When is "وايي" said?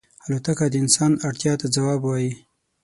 2.05-2.31